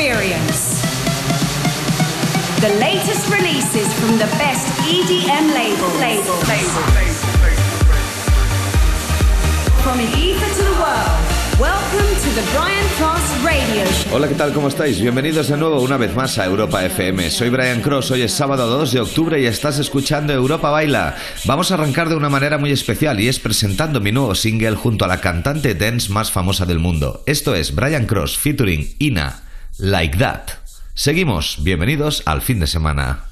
[0.00, 0.80] experience.
[2.60, 6.00] The latest releases from the best EDM labels.
[6.00, 6.38] Label.
[6.48, 6.82] Label.
[9.84, 11.20] From Ibiza to the world.
[11.60, 14.16] Welcome to the Brian Cross Radio Show.
[14.16, 14.54] Hola, ¿qué tal?
[14.54, 14.98] ¿Cómo estáis?
[15.02, 17.28] Bienvenidos de nuevo una vez más a Europa FM.
[17.28, 21.14] Soy Brian Cross, hoy es sábado 2 de octubre y estás escuchando Europa Baila.
[21.44, 25.04] Vamos a arrancar de una manera muy especial y es presentando mi nuevo single junto
[25.04, 27.22] a la cantante dance más famosa del mundo.
[27.26, 29.42] Esto es Brian Cross featuring Ina,
[29.82, 30.50] Like That.
[30.92, 33.29] Seguimos, bienvenidos al fin de semana.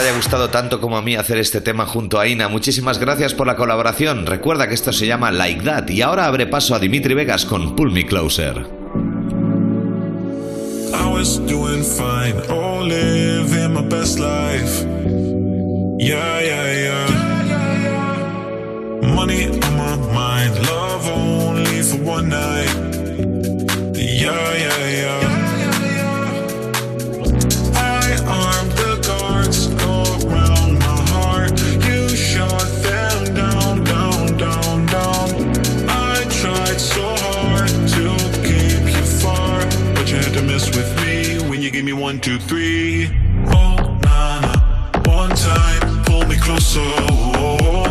[0.00, 2.48] Haya gustado tanto como a mí hacer este tema junto a Ina.
[2.48, 4.24] Muchísimas gracias por la colaboración.
[4.24, 7.76] Recuerda que esto se llama Like That y ahora abre paso a Dimitri Vegas con
[7.76, 8.66] Pull Me Closer.
[10.94, 14.86] I was doing fine, oh, living my best life.
[15.98, 17.06] Yeah, yeah, yeah.
[19.14, 22.74] Money on my mind, love only for one night.
[23.94, 25.29] Yeah, yeah, yeah.
[41.70, 43.06] You gave me one, two, three.
[43.46, 44.52] Oh, na na.
[45.06, 46.80] One time, pull me closer.
[46.82, 47.89] Oh, na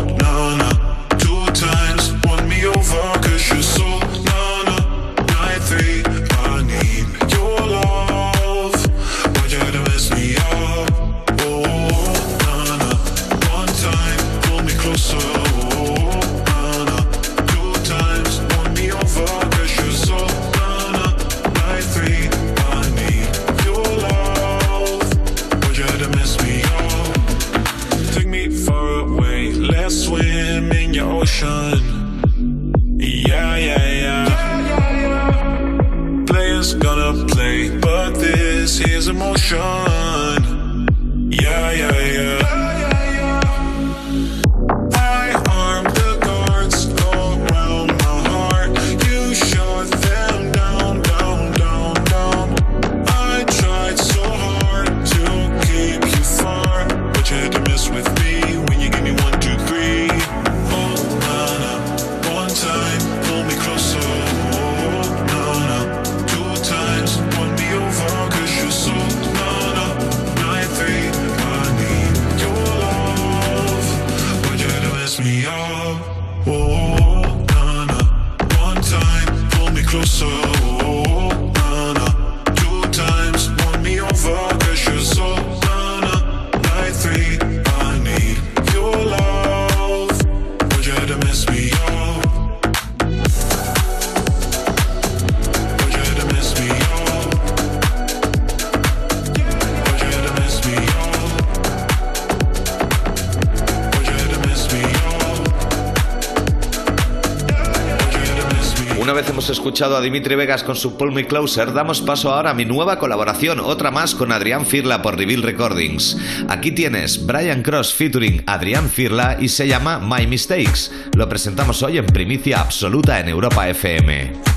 [109.80, 112.98] escuchado a Dimitri Vegas con su Pull Me Closer, damos paso ahora a mi nueva
[112.98, 116.18] colaboración, otra más con Adrián Firla por Reveal Recordings.
[116.50, 120.90] Aquí tienes Brian Cross featuring Adrián Firla y se llama My Mistakes.
[121.16, 124.49] Lo presentamos hoy en primicia absoluta en Europa FM.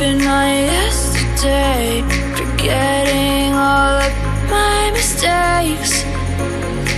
[0.00, 2.02] Tripping on yesterday,
[2.34, 4.12] forgetting all of
[4.48, 6.04] my mistakes.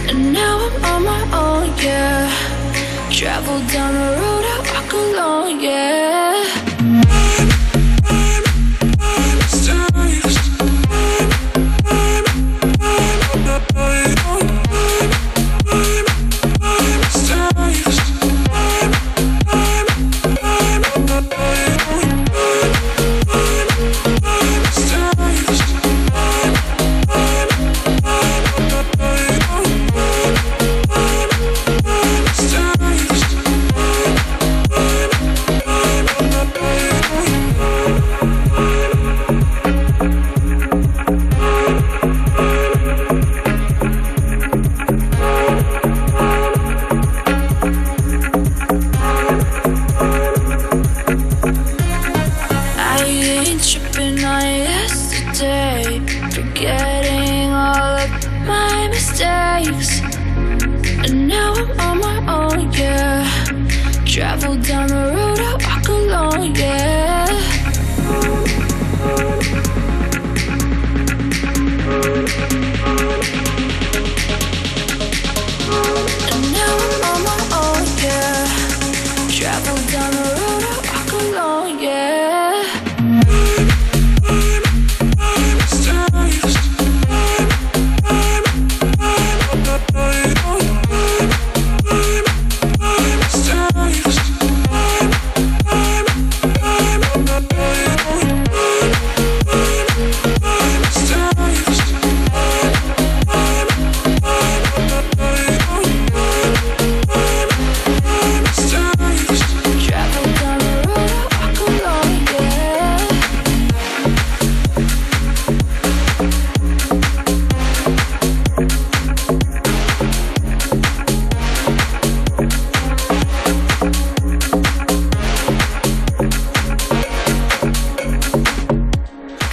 [0.08, 2.30] And now I'm on my own, yeah.
[3.10, 6.21] Travel down the road I walk alone, yeah.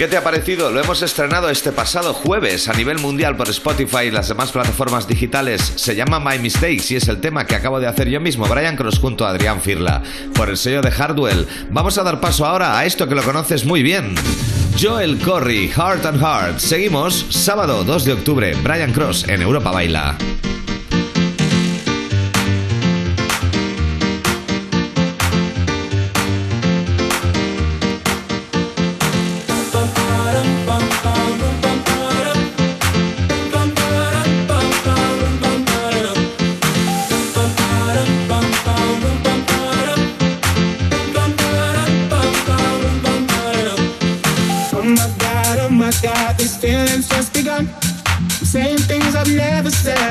[0.10, 0.72] Te ha parecido?
[0.72, 5.08] Lo hemos estrenado este pasado jueves a nivel mundial por Spotify y las demás plataformas
[5.08, 5.62] digitales.
[5.76, 8.76] Se llama My Mistakes y es el tema que acabo de hacer yo mismo, Brian
[8.76, 10.02] Cross junto a Adrián Firla,
[10.34, 11.48] por el sello de Hardwell.
[11.70, 14.16] Vamos a dar paso ahora a esto que lo conoces muy bien.
[14.82, 16.60] Joel Corry, Heart and Heart.
[16.60, 20.18] Seguimos, sábado 2 de octubre, Brian Cross en Europa Baila.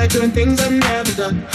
[0.09, 1.45] Doing things I've never done.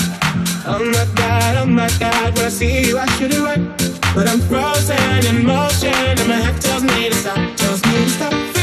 [0.67, 3.75] Oh my god, oh my god, when I see you I should run.
[4.15, 8.11] But I'm frozen in motion and my head tells me to stop, tells me to
[8.11, 8.54] stop.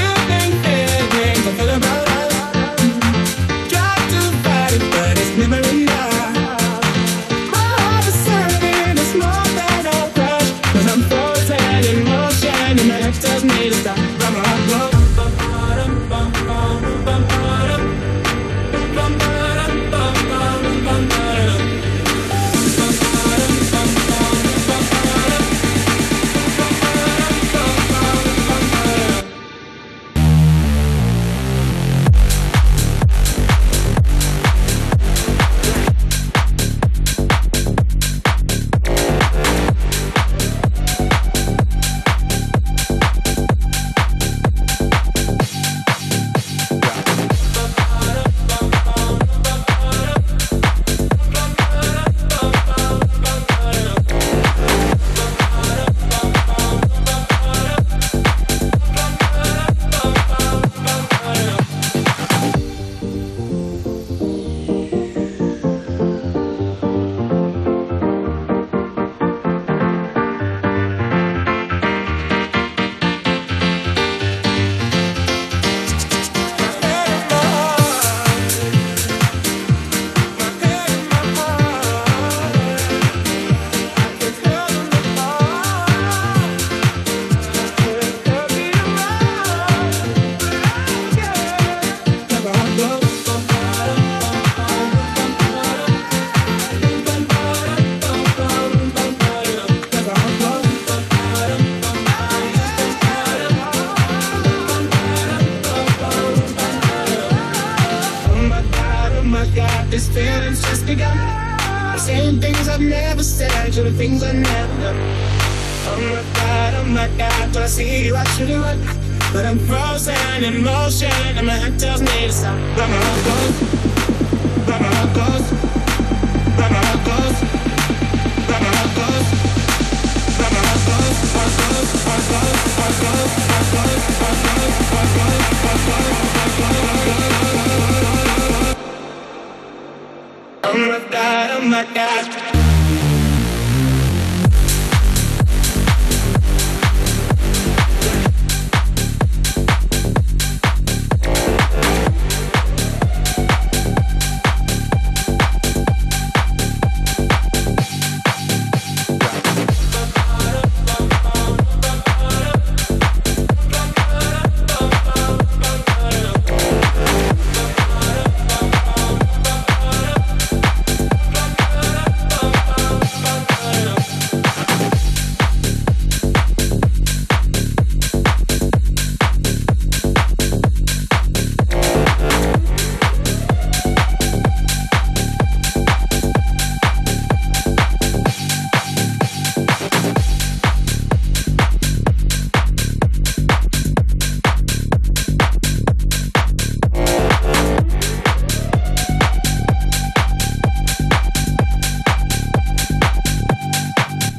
[141.11, 142.50] God, oh my god.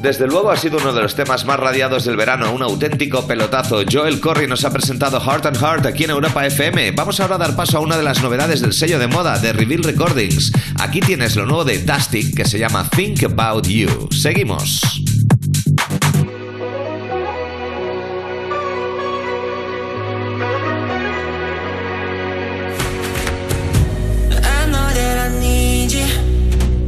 [0.03, 3.83] Desde luego ha sido uno de los temas más radiados del verano, un auténtico pelotazo.
[3.89, 6.91] Joel Corry nos ha presentado Heart and Heart aquí en Europa FM.
[6.91, 9.53] Vamos ahora a dar paso a una de las novedades del sello de moda de
[9.53, 10.51] Reveal Recordings.
[10.81, 14.09] Aquí tienes lo nuevo de Tastic que se llama Think About You.
[14.11, 14.81] Seguimos.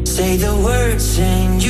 [0.04, 1.62] Say the words and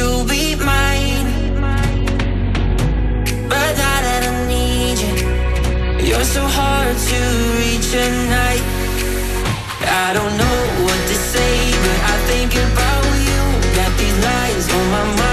[6.36, 7.20] so hard to
[7.60, 8.64] reach at night.
[10.06, 13.42] I don't know what to say, but I think about you.
[13.80, 15.25] Got these lines on my mind,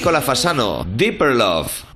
[0.00, 1.89] Nicola Fasano, Deeper Love.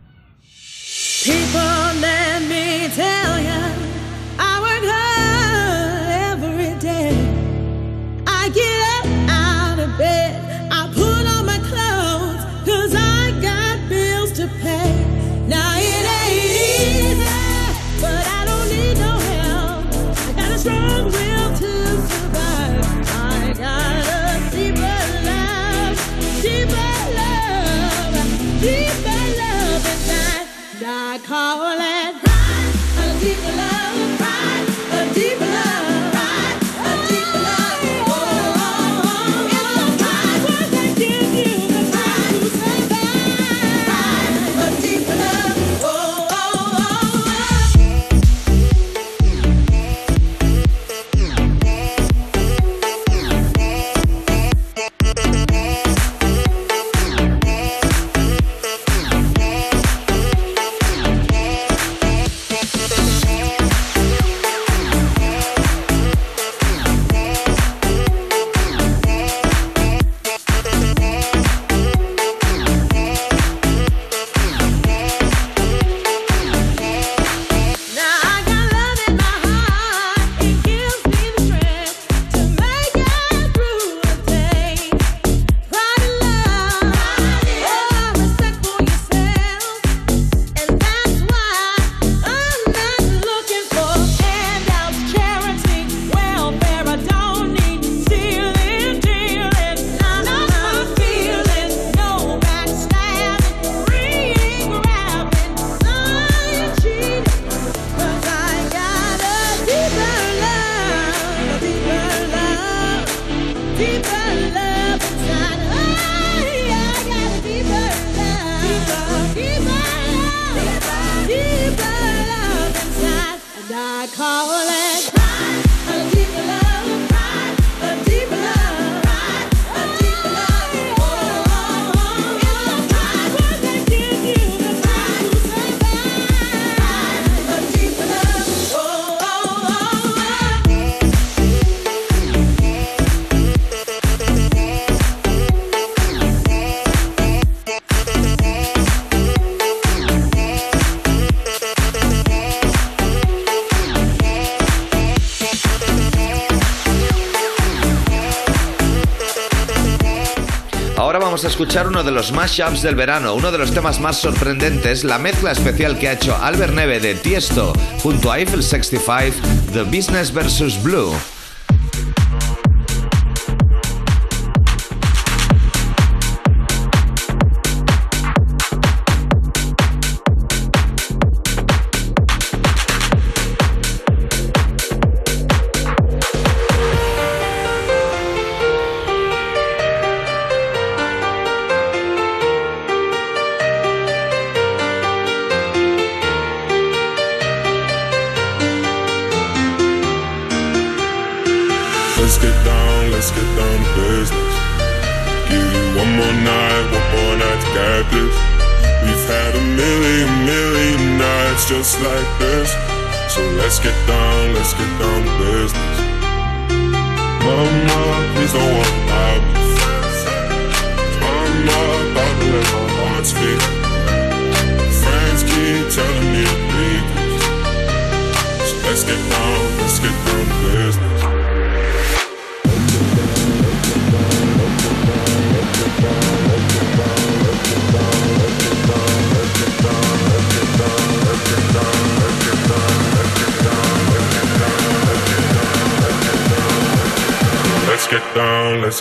[161.65, 165.53] escuchar uno de los mashups del verano, uno de los temas más sorprendentes, la mezcla
[165.53, 167.73] especial que ha hecho Albert Neve de Tiesto
[168.03, 169.39] junto a Eiffel 65,
[169.73, 170.83] The Business vs.
[170.83, 171.15] Blue.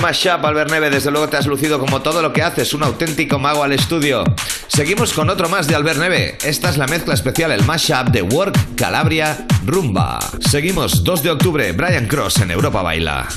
[0.00, 0.90] mashup, Albert Neve.
[0.90, 4.24] Desde luego te has lucido como todo lo que haces, un auténtico mago al estudio.
[4.68, 6.38] Seguimos con otro más de Albert Neve.
[6.44, 10.18] Esta es la mezcla especial, el mashup de Work Calabria Rumba.
[10.40, 13.28] Seguimos 2 de octubre, Brian Cross en Europa Baila.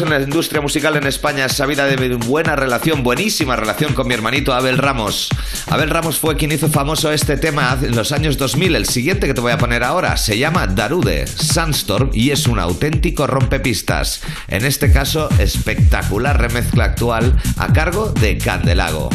[0.00, 4.52] En la industria musical en España sabida de buena relación, buenísima relación con mi hermanito
[4.52, 5.28] Abel Ramos.
[5.68, 8.76] Abel Ramos fue quien hizo famoso este tema en los años 2000.
[8.76, 12.58] El siguiente que te voy a poner ahora se llama Darude, Sandstorm y es un
[12.58, 14.22] auténtico rompepistas.
[14.48, 19.08] En este caso, espectacular remezcla actual a cargo de Candelago.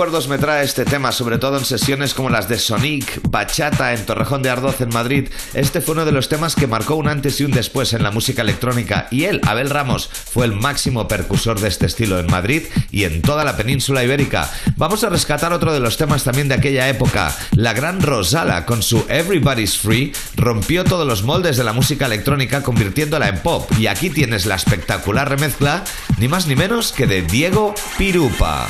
[0.00, 4.06] Recuerdos me trae este tema, sobre todo en sesiones como las de Sonic, Bachata en
[4.06, 5.28] Torrejón de Ardoz en Madrid.
[5.52, 8.10] Este fue uno de los temas que marcó un antes y un después en la
[8.10, 12.62] música electrónica y él, Abel Ramos, fue el máximo percusor de este estilo en Madrid
[12.90, 14.50] y en toda la península ibérica.
[14.76, 17.36] Vamos a rescatar otro de los temas también de aquella época.
[17.54, 22.62] La gran Rosala con su Everybody's Free rompió todos los moldes de la música electrónica
[22.62, 25.84] convirtiéndola en pop y aquí tienes la espectacular remezcla,
[26.16, 28.66] ni más ni menos que de Diego Pirupa.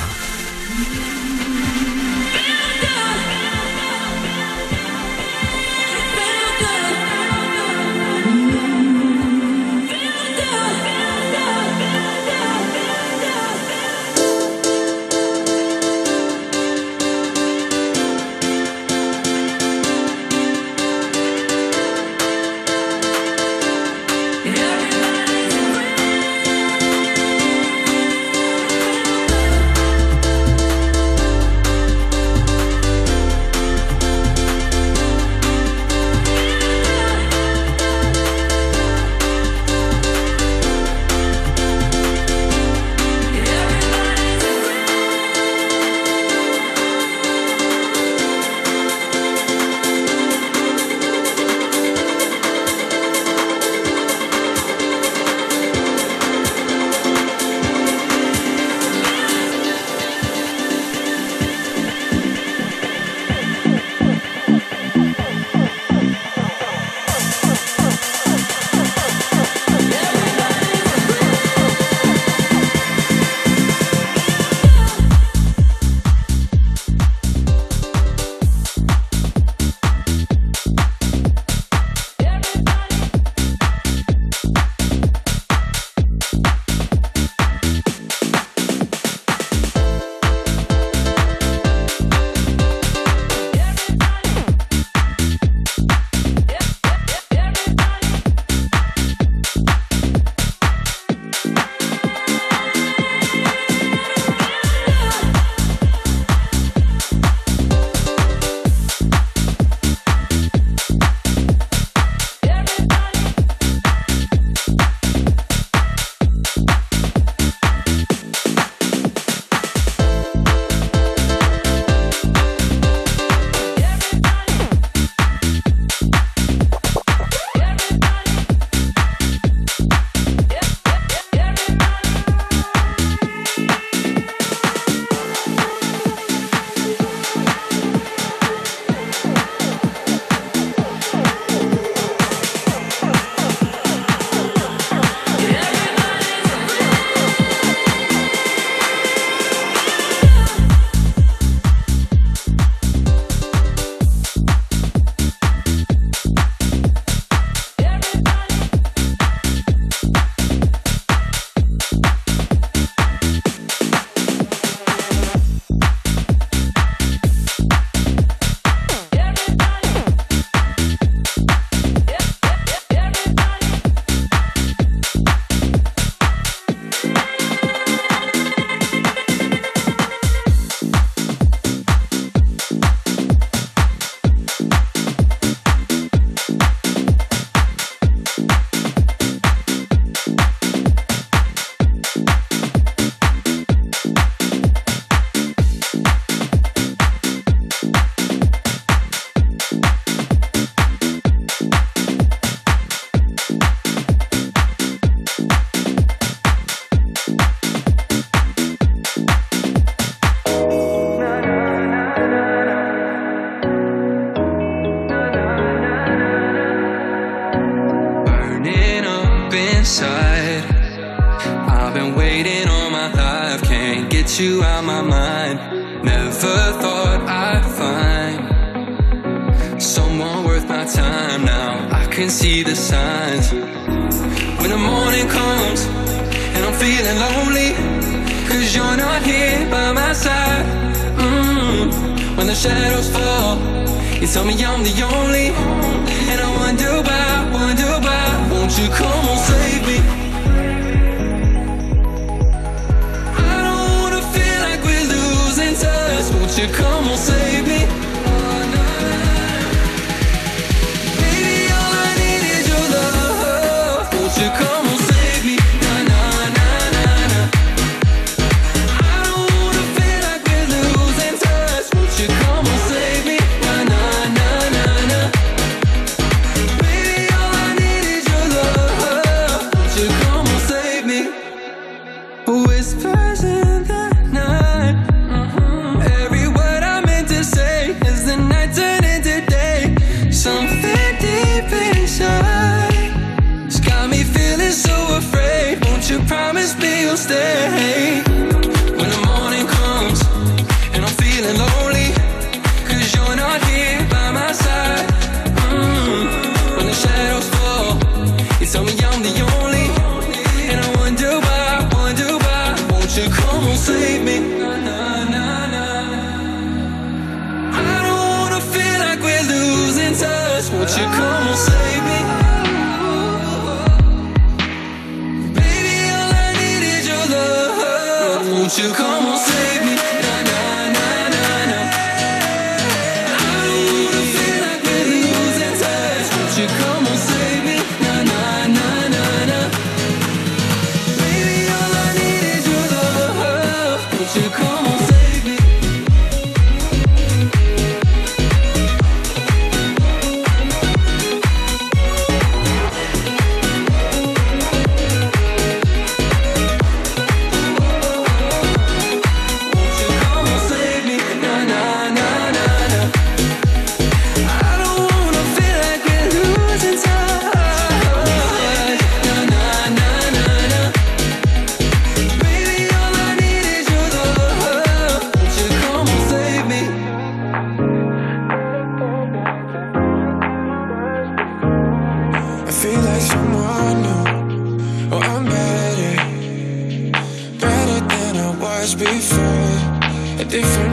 [390.51, 390.90] Different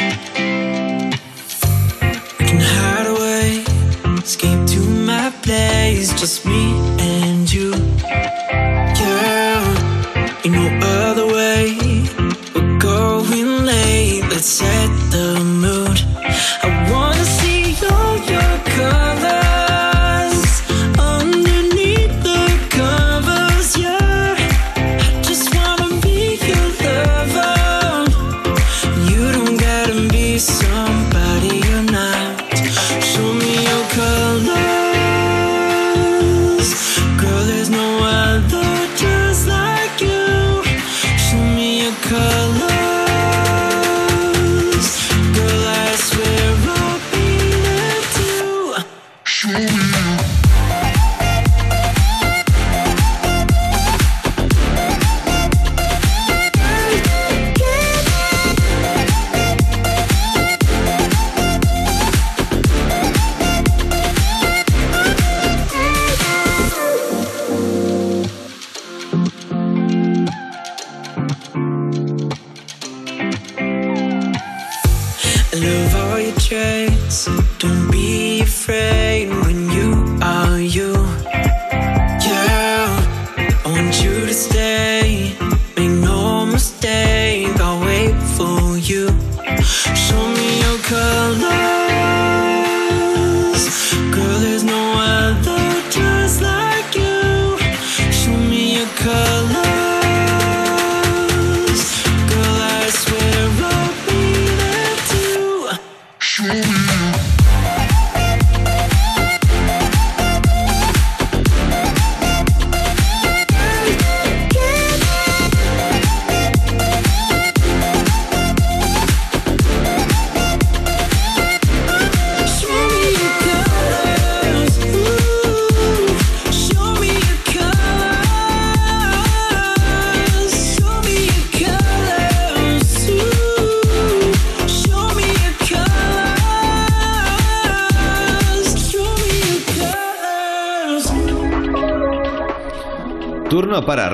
[77.61, 77.90] don't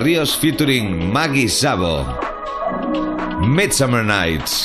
[0.08, 2.05] Ríos featuring Maggie Sabo.
[3.43, 4.64] Midsummer Nights.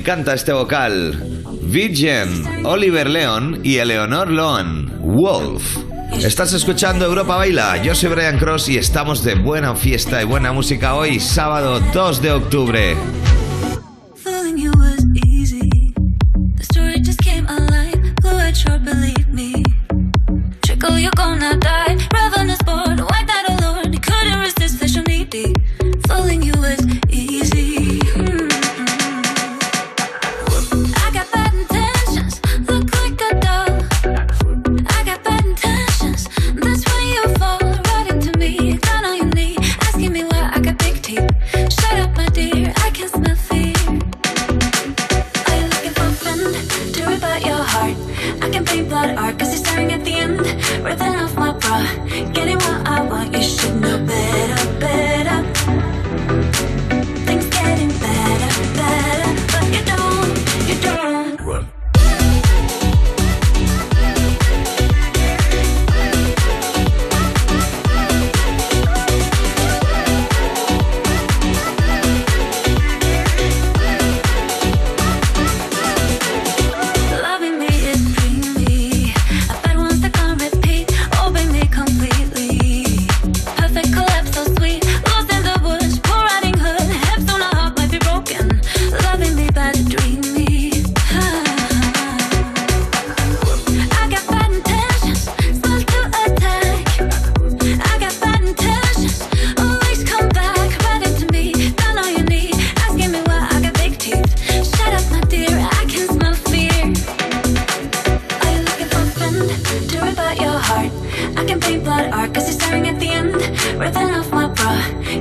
[0.00, 1.44] encanta este vocal.
[1.60, 5.76] Virgin, Oliver Leon y Eleanor Loan, Wolf.
[6.24, 10.52] Estás escuchando Europa Baila, yo soy Brian Cross y estamos de buena fiesta y buena
[10.52, 12.96] música hoy, sábado 2 de octubre.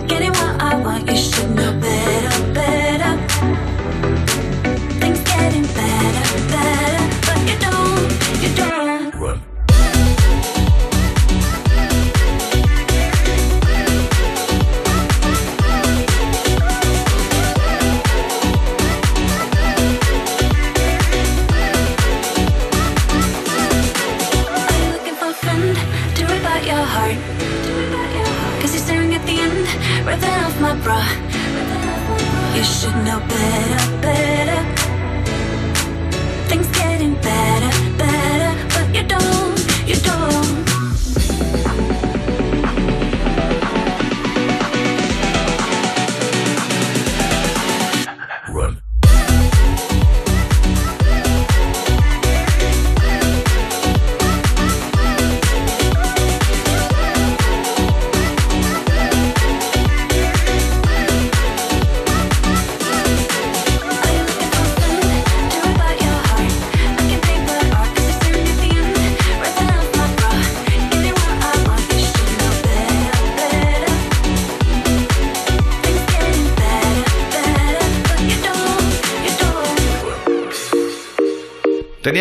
[0.08, 1.99] Getting what I want, you should know better.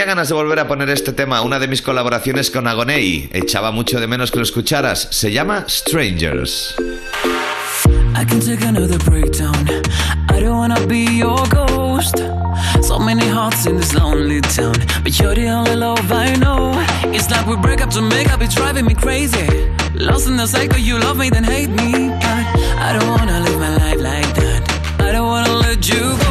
[0.08, 3.28] ganas de volver a poner este tema, una de mis colaboraciones con Agonei.
[3.30, 5.06] Echaba mucho de menos que lo escucharas.
[5.10, 6.74] Se llama Strangers.
[8.16, 9.54] I can take another breakdown.
[10.30, 12.16] I don't wanna be your ghost.
[12.80, 16.72] So many hearts in this lonely town, but you're the only love I know.
[17.12, 19.46] It's like we break up it's driving me crazy.
[19.92, 22.10] Lost in the cycle, you love me, then hate me.
[22.80, 25.00] I don't wanna live my life like that.
[25.00, 26.27] I don't wanna let you go.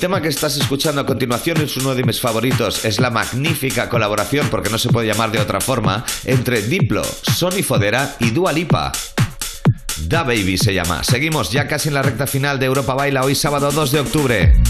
[0.00, 2.86] El tema que estás escuchando a continuación es uno de mis favoritos.
[2.86, 7.62] Es la magnífica colaboración, porque no se puede llamar de otra forma, entre Diplo, Sony
[7.62, 8.92] Fodera y Dua Lipa.
[10.06, 11.04] Da Baby se llama.
[11.04, 14.69] Seguimos ya casi en la recta final de Europa Baila hoy sábado 2 de octubre.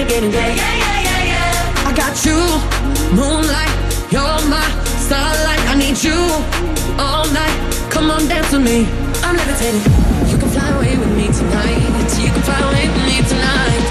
[0.00, 1.88] Yeah, yeah, yeah, yeah, yeah.
[1.88, 2.40] I got you,
[3.14, 3.68] moonlight.
[4.10, 4.64] You're my
[4.96, 5.60] starlight.
[5.68, 6.16] I need you
[6.98, 7.90] all night.
[7.90, 8.88] Come on, dance with me.
[9.22, 9.82] I'm levitating.
[10.30, 12.16] You can fly away with me tonight.
[12.16, 13.89] You can fly away with me tonight.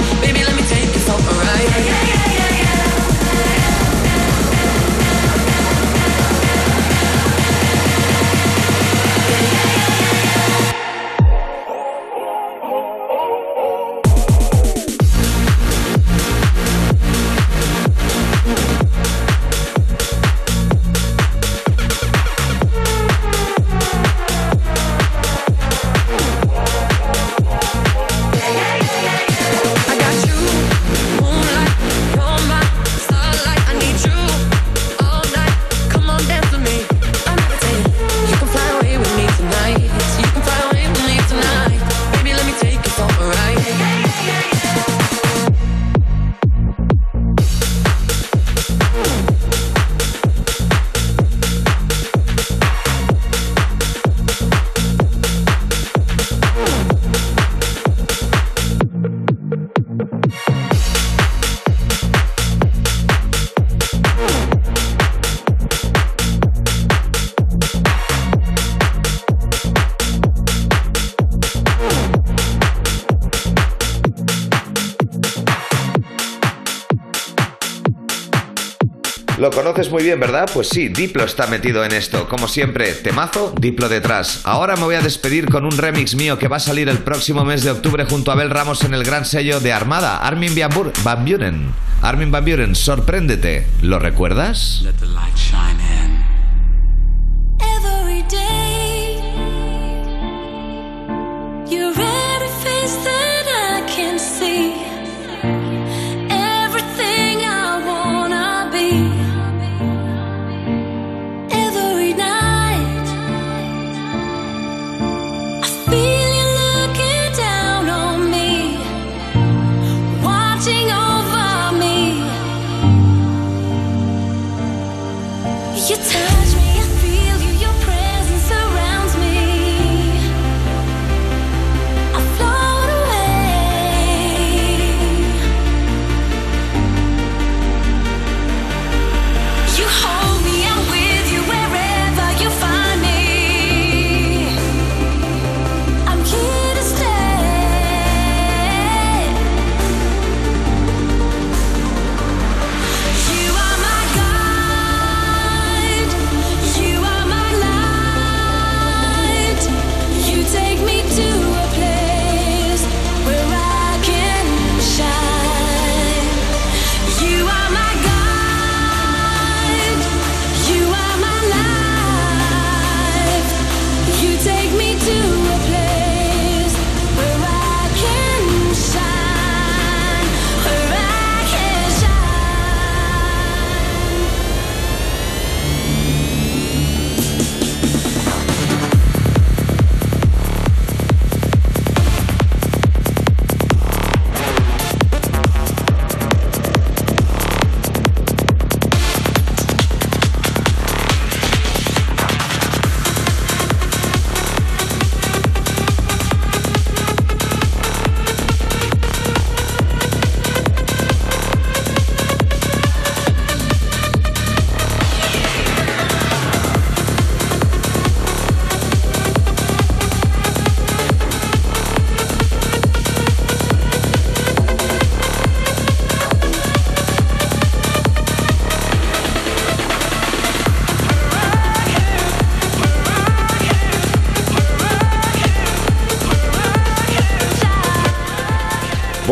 [79.80, 80.49] Conoces muy bien, ¿verdad?
[80.53, 82.27] Pues sí, Diplo está metido en esto.
[82.27, 84.41] Como siempre, temazo, Diplo detrás.
[84.43, 87.45] Ahora me voy a despedir con un remix mío que va a salir el próximo
[87.45, 90.69] mes de octubre junto a Abel Ramos en el gran sello de Armada, Armin Van
[90.71, 91.71] Bur- Van Buren.
[92.01, 93.67] Armin Van Buren, sorpréndete.
[93.82, 94.84] ¿Lo recuerdas?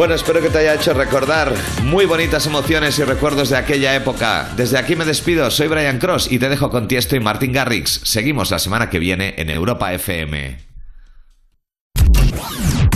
[0.07, 1.53] Bueno, espero que te haya hecho recordar
[1.83, 4.49] muy bonitas emociones y recuerdos de aquella época.
[4.55, 7.99] Desde aquí me despido, soy Brian Cross y te dejo con Tiesto y Martin Garrix.
[8.05, 10.66] Seguimos la semana que viene en Europa FM.